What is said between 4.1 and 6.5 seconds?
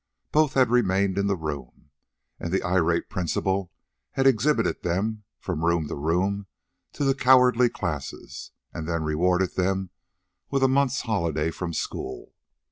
had exhibited them, from room to room,